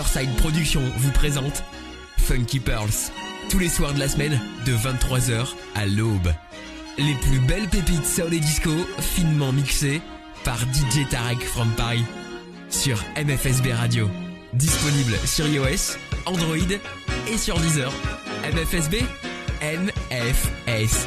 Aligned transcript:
Silverside 0.00 0.34
Productions 0.36 0.82
vous 0.96 1.10
présente 1.10 1.62
Funky 2.16 2.58
Pearls, 2.58 3.12
tous 3.50 3.58
les 3.58 3.68
soirs 3.68 3.92
de 3.92 3.98
la 3.98 4.08
semaine 4.08 4.40
de 4.64 4.72
23h 4.72 5.46
à 5.74 5.84
l'aube. 5.84 6.32
Les 6.96 7.14
plus 7.16 7.38
belles 7.40 7.68
pépites 7.68 8.06
soul 8.06 8.32
et 8.32 8.40
disco, 8.40 8.70
finement 8.98 9.52
mixées 9.52 10.00
par 10.42 10.58
DJ 10.58 11.06
Tarek 11.10 11.42
from 11.42 11.70
Paris 11.72 12.04
sur 12.70 12.98
MFSB 13.16 13.72
Radio. 13.72 14.08
Disponible 14.54 15.16
sur 15.26 15.46
iOS, 15.46 15.98
Android 16.24 16.56
et 17.28 17.36
sur 17.36 17.58
Deezer. 17.60 17.92
MFSB 18.54 19.04
MFSB 19.60 21.04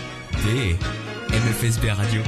MFSB 1.31 1.89
Radio. 1.89 2.21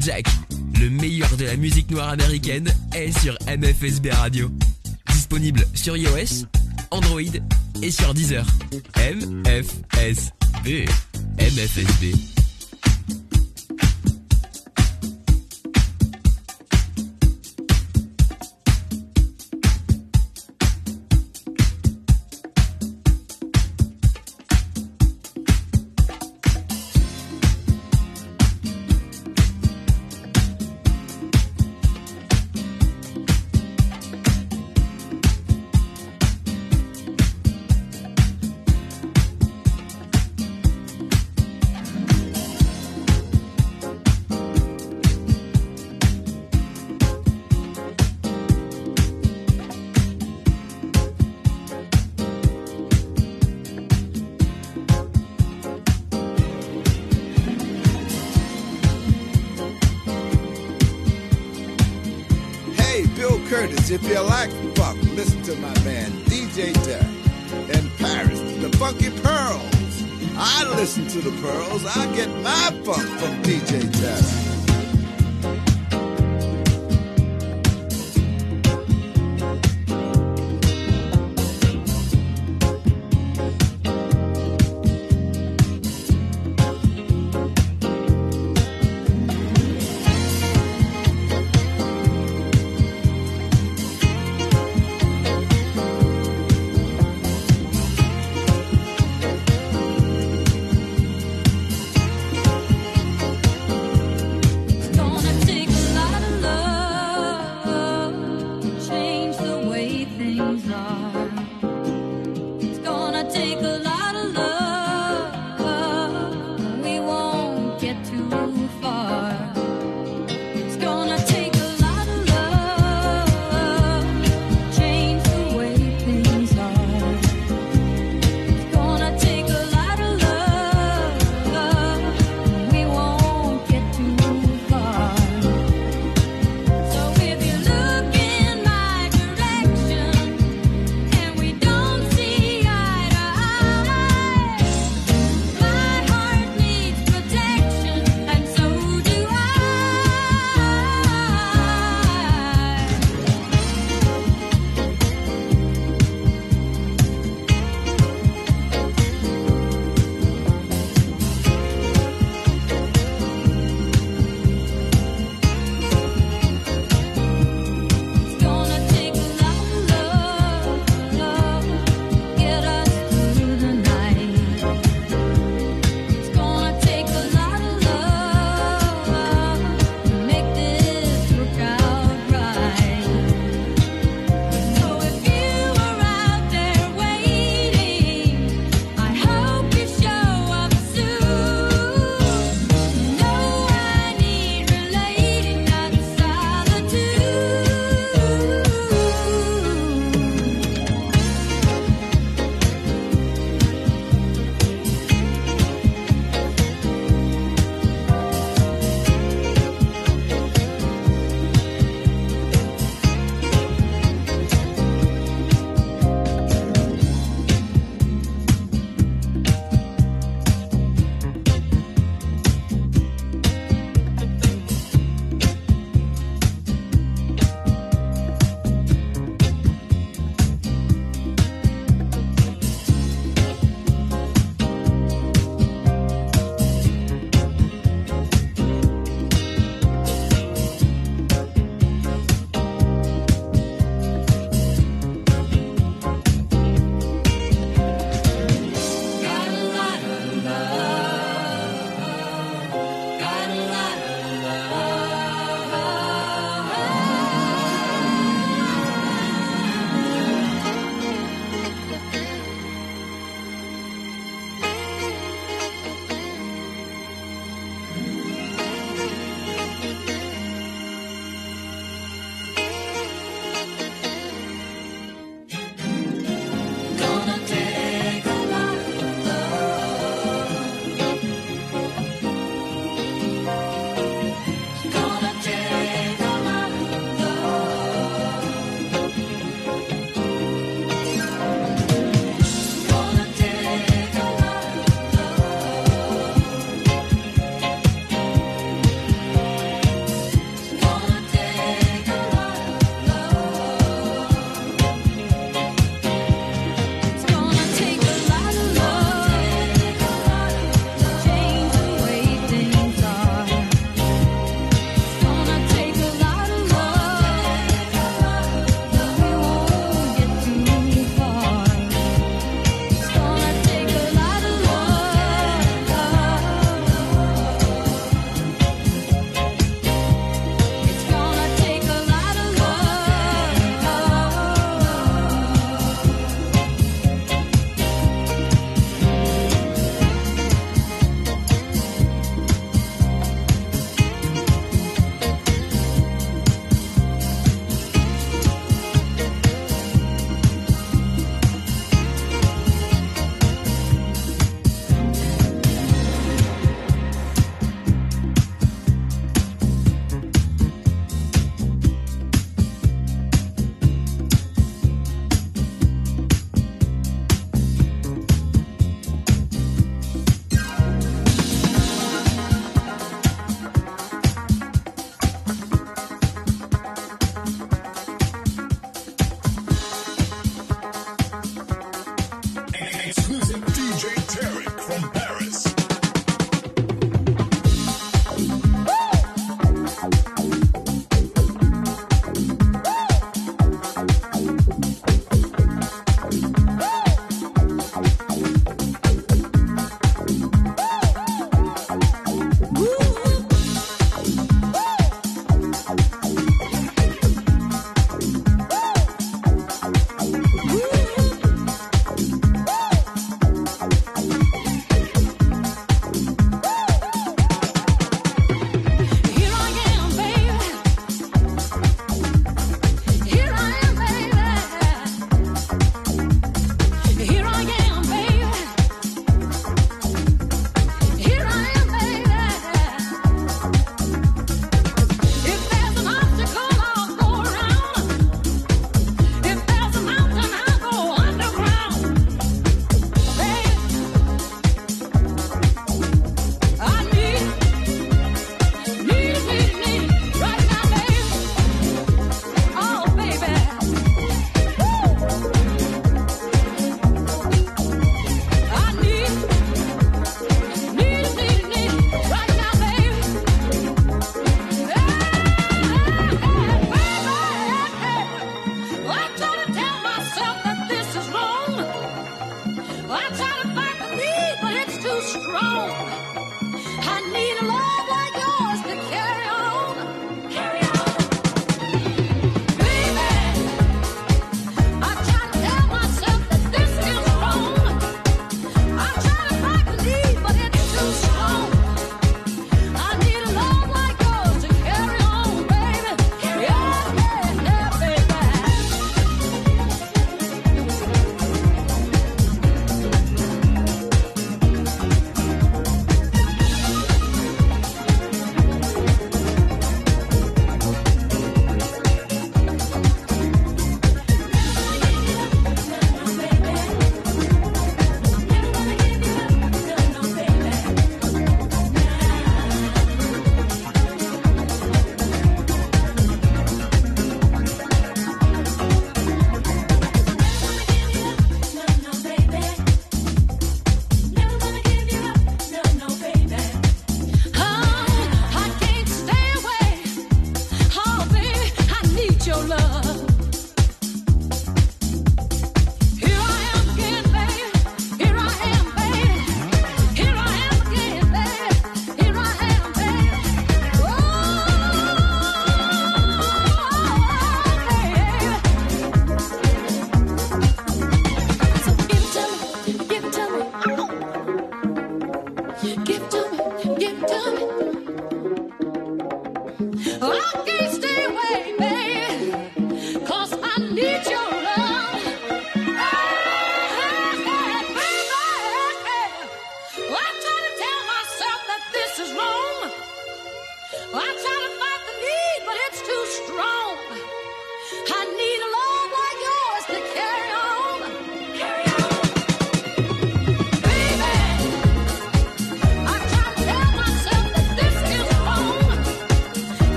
Jack, 0.00 0.26
le 0.80 0.88
meilleur 0.88 1.36
de 1.36 1.44
la 1.44 1.56
musique 1.56 1.90
noire 1.90 2.08
américaine 2.08 2.72
est 2.94 3.16
sur 3.18 3.36
MFSB 3.46 4.08
Radio. 4.10 4.50
Disponible 5.12 5.66
sur 5.74 5.96
iOS, 5.96 6.46
Android 6.90 7.20
et 7.82 7.90
sur 7.90 8.14
Deezer. 8.14 8.46
MFSB. 8.96 10.88
MFSB. 11.38 12.16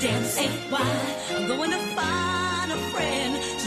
Dance 0.00 0.38
ain't 0.38 0.52
why? 0.70 1.16
I'm 1.30 1.46
going 1.48 1.70
to 1.70 1.78
find 1.96 2.72
a 2.72 2.76
friend 2.92 3.57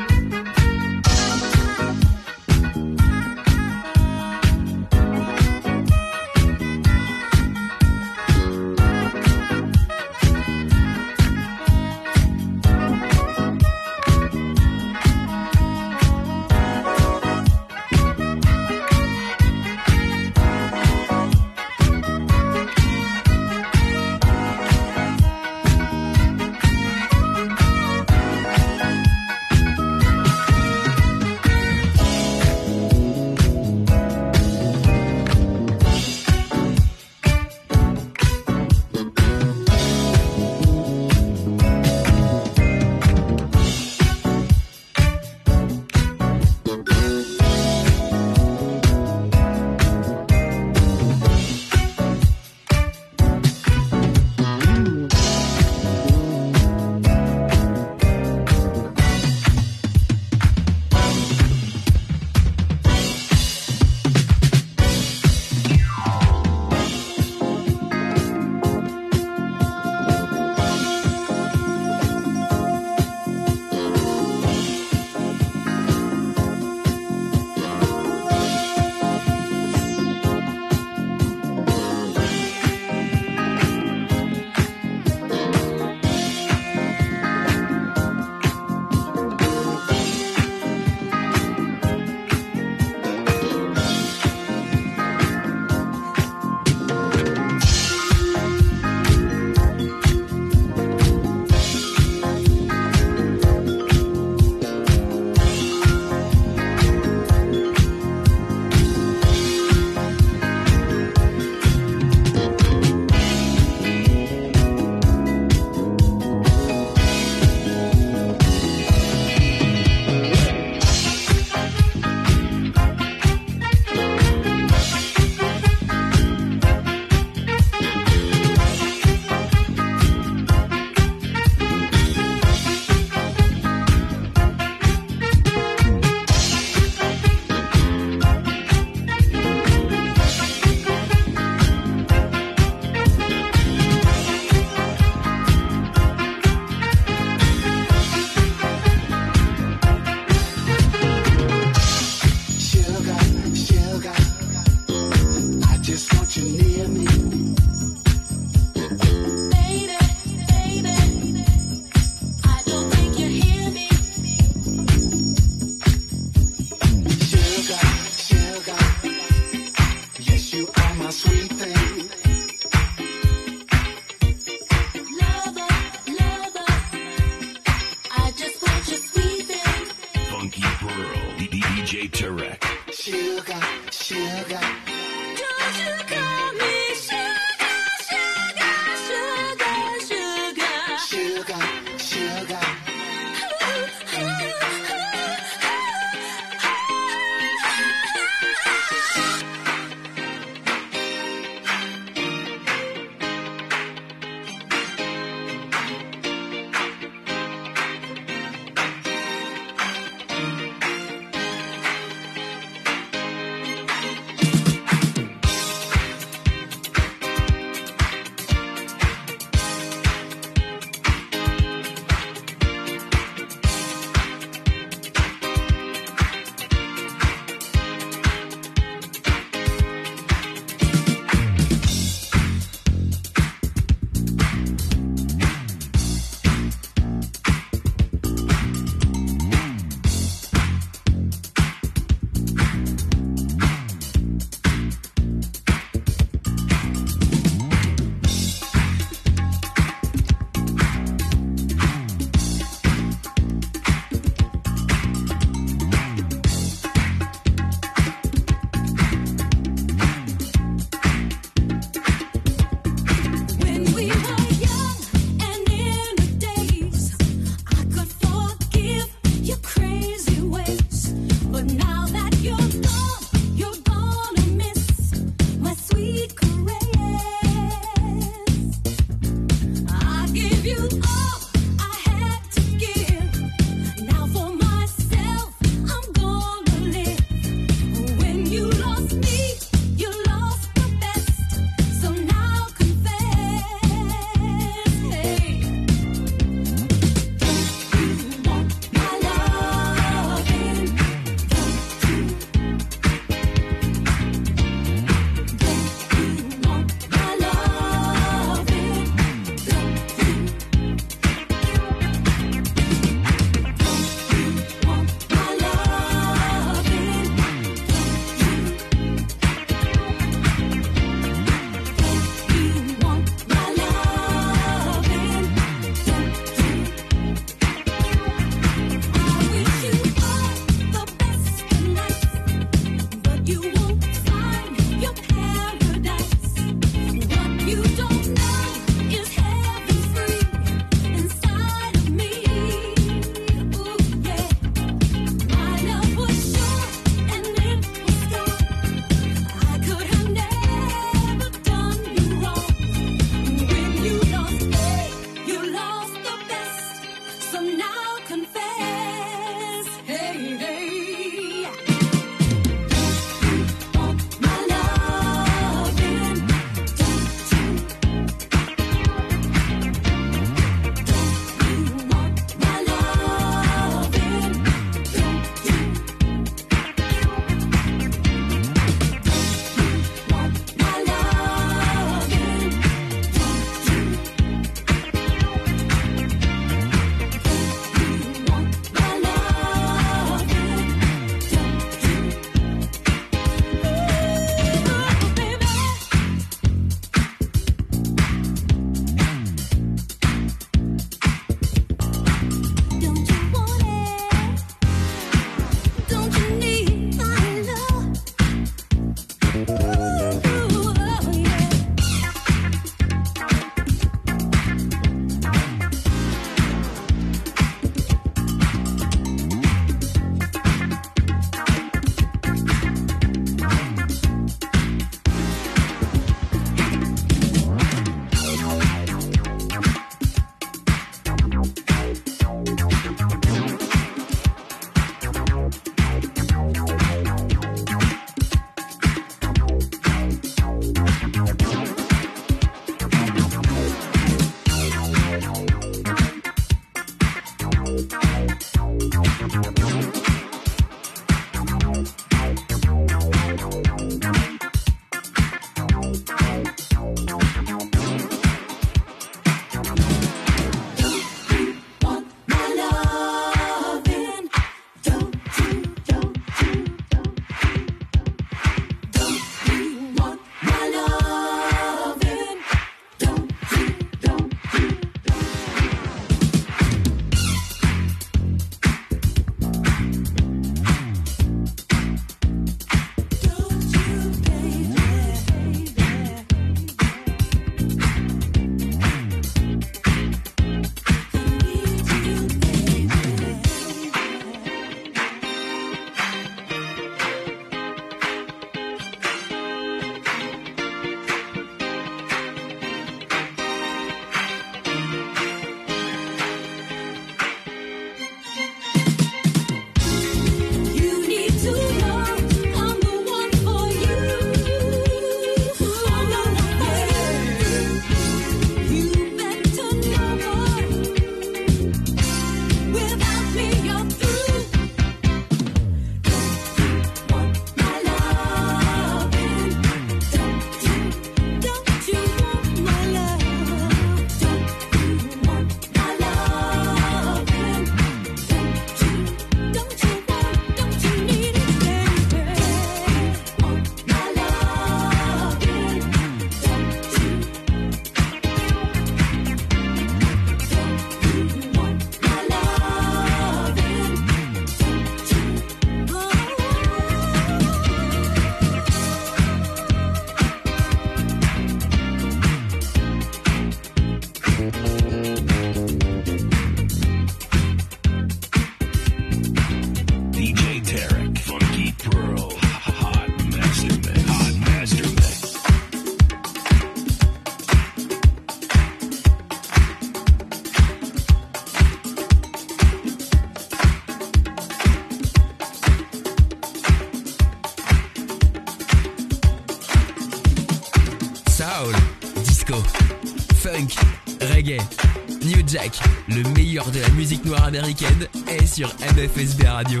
jack, 595.74 595.98
le 596.28 596.42
meilleur 596.50 596.88
de 596.92 597.00
la 597.00 597.08
musique 597.10 597.44
noire 597.44 597.64
américaine 597.64 598.28
est 598.48 598.64
sur 598.64 598.94
MFSB 599.16 599.64
Radio. 599.66 600.00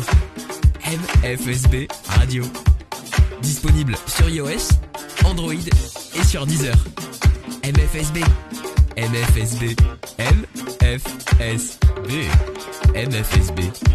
MFSB 0.86 1.88
Radio. 2.06 2.44
Disponible 3.42 3.96
sur 4.06 4.28
iOS, 4.28 4.68
Android 5.24 5.52
et 5.52 6.24
sur 6.24 6.46
Deezer. 6.46 6.76
MFSB. 7.64 8.18
MFSB. 8.96 9.74
MFSB. 10.20 11.80
MFSB. 12.94 13.93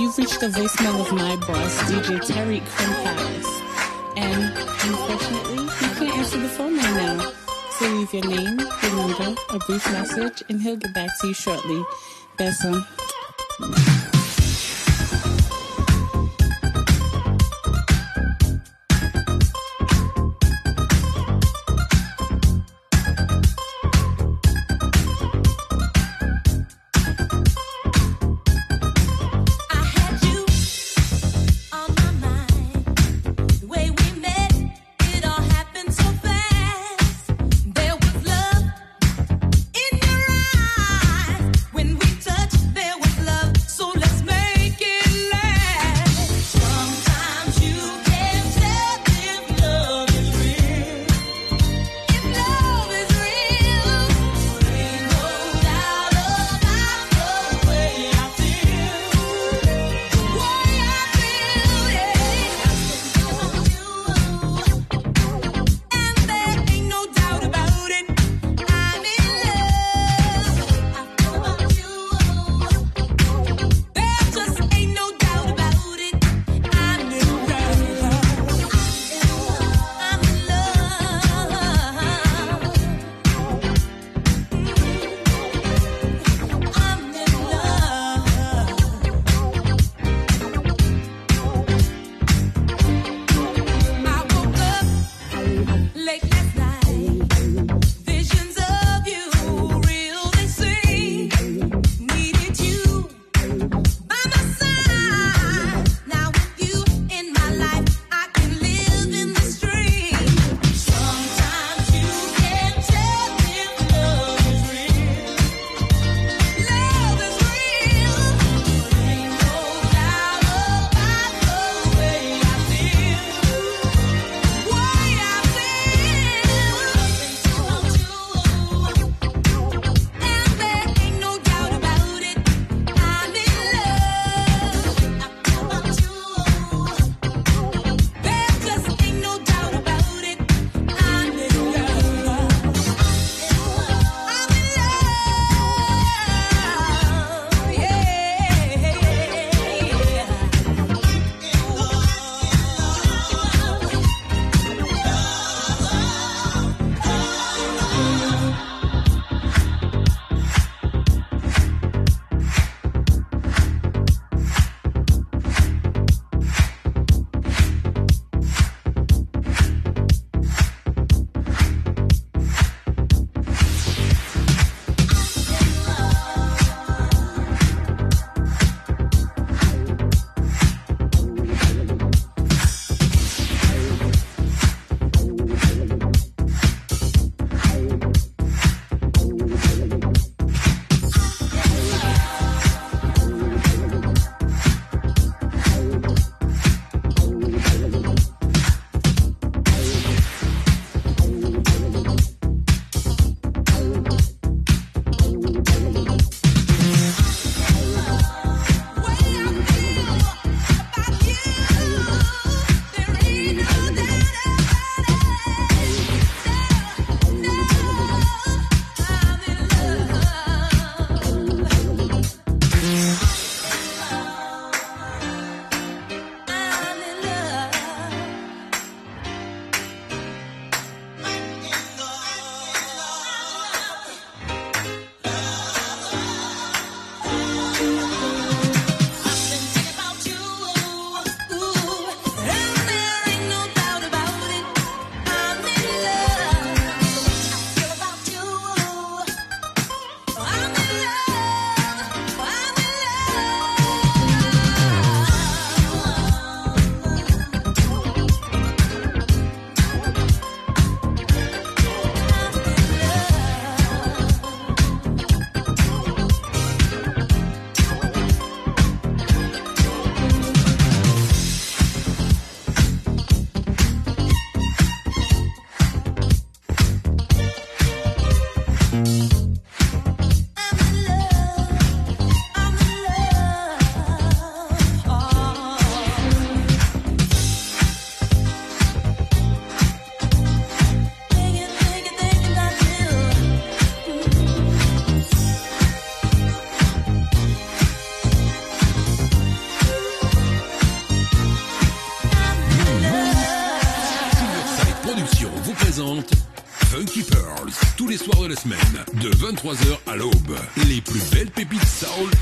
you've 0.00 0.18
reached 0.18 0.40
the 0.40 0.48
voicemail 0.48 1.00
of 1.00 1.12
my 1.12 1.36
boss, 1.46 1.76
DJ 1.82 2.24
Terry 2.26 2.60
Krim 2.60 2.92
Palace. 3.04 3.60
And 4.16 4.56
unfortunately, 4.56 5.59
leave 8.00 8.14
your 8.14 8.26
name, 8.28 8.58
your 8.58 9.18
number, 9.18 9.40
a 9.50 9.58
brief 9.58 9.84
message, 9.92 10.42
and 10.48 10.62
he'll 10.62 10.76
get 10.76 10.94
back 10.94 11.10
to 11.20 11.28
you 11.28 11.34
shortly. 11.34 11.84
Best 12.38 12.64
one. 12.64 12.99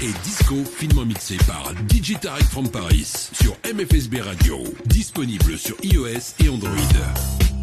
Et 0.00 0.12
disco 0.24 0.56
finement 0.64 1.04
mixées 1.04 1.38
par 1.46 1.72
DJ 1.88 2.18
Tarek 2.20 2.44
from 2.44 2.68
Paris 2.68 3.30
sur 3.32 3.56
MFSB 3.64 4.20
Radio. 4.20 4.58
Disponible 4.86 5.56
sur 5.56 5.76
iOS 5.84 6.34
et 6.44 6.48
Android. 6.48 7.57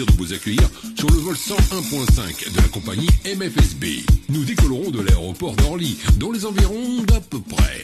De 0.00 0.12
vous 0.16 0.32
accueillir 0.32 0.70
sur 0.96 1.08
le 1.10 1.16
vol 1.16 1.34
101.5 1.34 2.50
de 2.50 2.56
la 2.56 2.68
compagnie 2.68 3.08
MFSB. 3.26 4.06
Nous 4.30 4.42
décollerons 4.42 4.90
de 4.90 5.02
l'aéroport 5.02 5.54
d'Orly, 5.54 5.98
dans 6.16 6.32
les 6.32 6.46
environs 6.46 7.02
d'à 7.02 7.20
peu 7.20 7.38
près. 7.40 7.82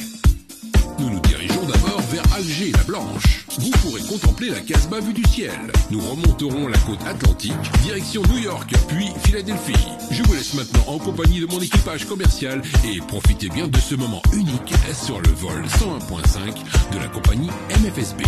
Nous 0.99 1.11
nous 1.11 1.21
dirigeons 1.21 1.67
d'abord 1.67 2.01
vers 2.11 2.23
Alger 2.35 2.73
la 2.73 2.83
Blanche. 2.85 3.45
Vous 3.59 3.71
pourrez 3.83 4.01
contempler 4.09 4.49
la 4.49 4.61
Casbah 4.61 5.01
vue 5.01 5.13
du 5.13 5.23
ciel. 5.25 5.53
Nous 5.91 6.01
remonterons 6.01 6.67
la 6.69 6.79
côte 6.79 7.05
atlantique, 7.07 7.53
direction 7.83 8.23
New 8.33 8.39
York, 8.39 8.73
puis 8.89 9.09
Philadelphie. 9.25 9.87
Je 10.11 10.23
vous 10.23 10.33
laisse 10.33 10.55
maintenant 10.55 10.85
en 10.87 10.99
compagnie 10.99 11.41
de 11.41 11.47
mon 11.47 11.61
équipage 11.61 12.07
commercial 12.07 12.63
et 12.85 13.01
profitez 13.07 13.51
bien 13.51 13.69
de 13.69 13.79
ce 13.79 13.95
moment 13.95 14.23
unique 14.33 14.73
sur 14.95 15.21
le 15.21 15.31
vol 15.33 15.63
101.5 15.63 16.95
de 16.95 16.99
la 16.99 17.09
compagnie 17.09 17.51
MFSB. 17.83 18.23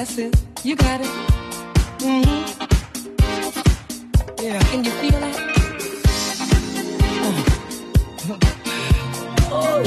That's 0.00 0.16
it. 0.16 0.34
You 0.64 0.76
got 0.76 1.02
it. 1.02 1.06
Mm 2.00 2.22
-hmm. 2.24 2.40
Yeah. 4.42 4.58
Can 4.70 4.84
you 4.84 4.92
feel 5.00 5.20
that? 5.20 5.36
Oh. 7.20 7.44
oh. 9.56 9.82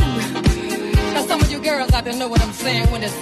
Now 1.13 1.23
some 1.27 1.41
of 1.41 1.49
you 1.51 1.59
girls 1.59 1.91
out 1.95 2.03
there 2.03 2.13
know 2.13 2.29
what 2.29 2.41
I'm 2.45 2.53
saying 2.53 2.91
when 2.91 3.01
it's 3.03 3.17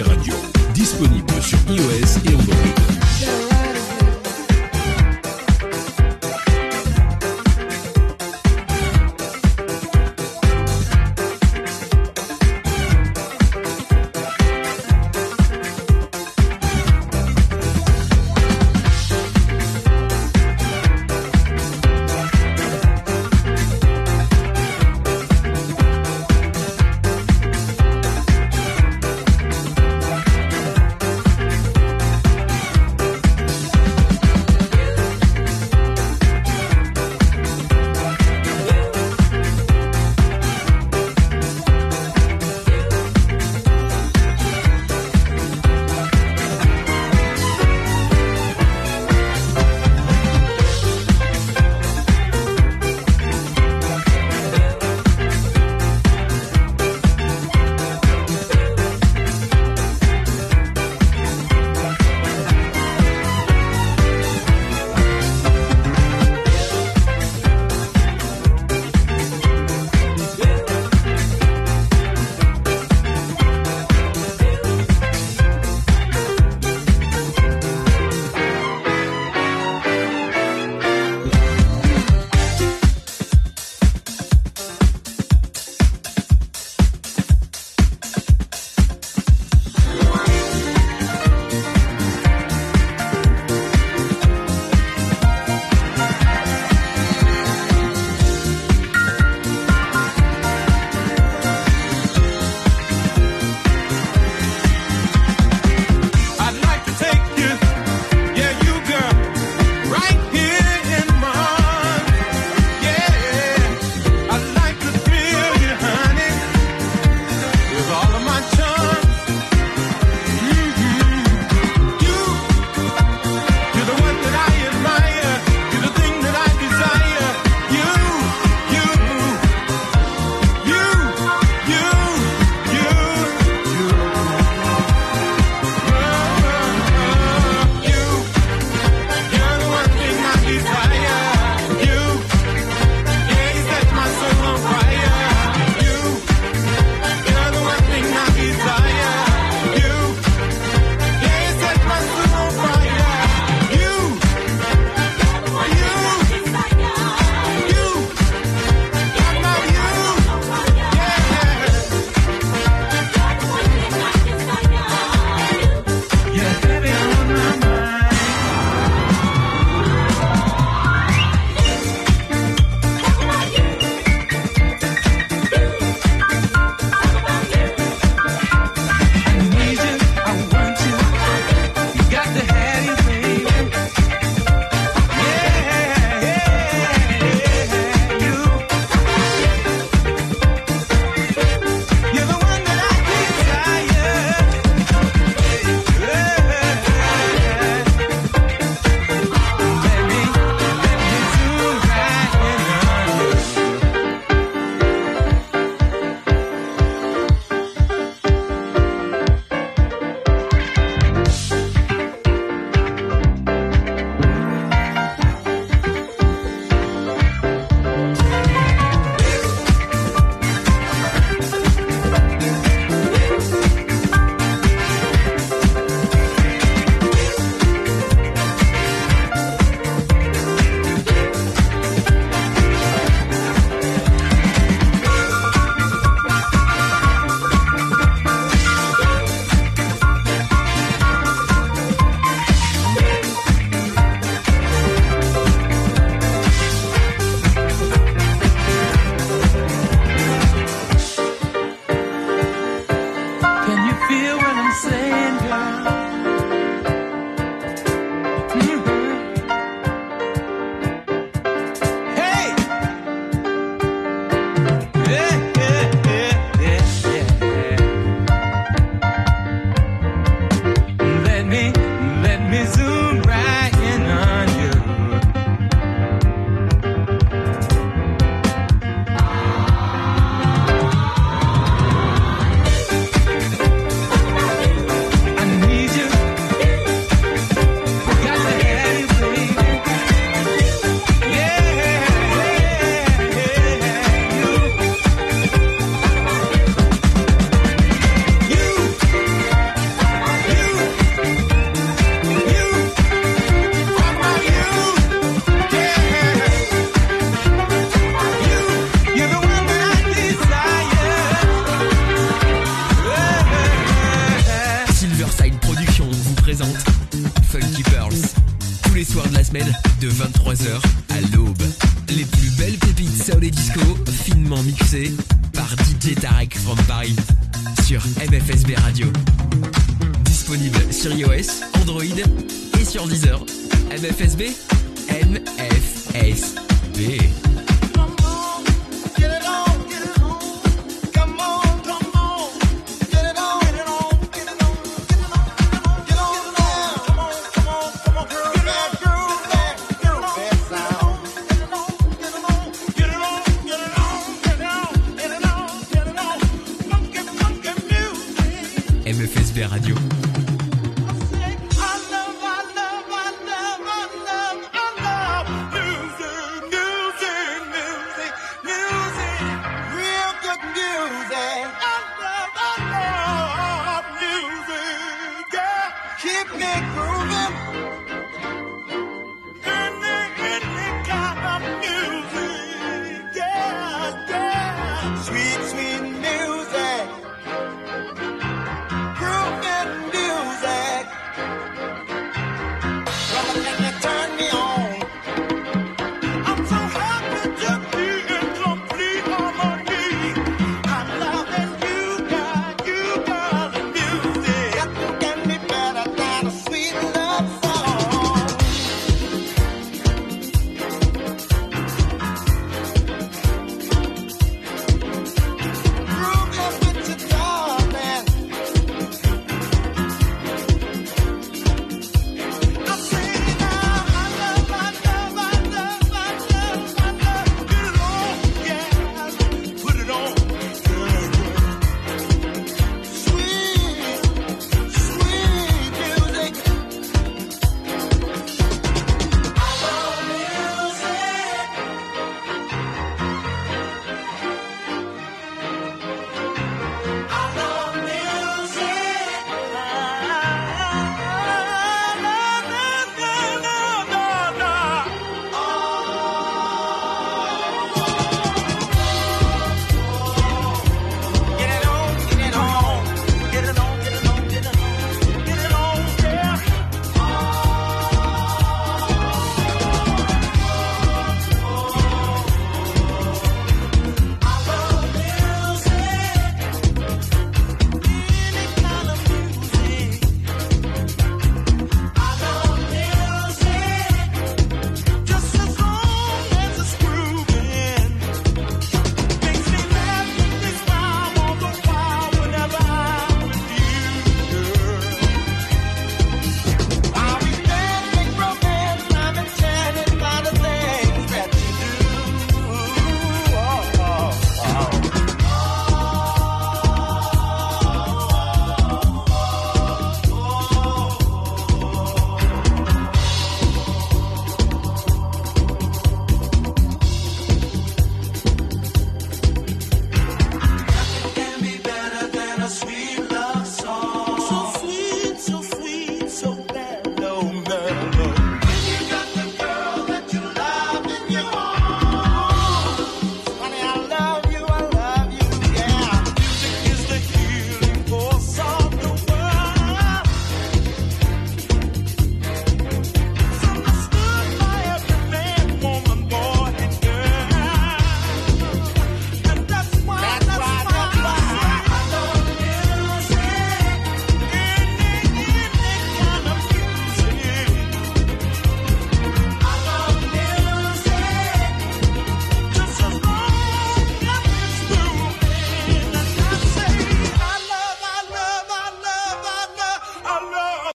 MFSB 0.00 0.08
Radio. 0.08 0.49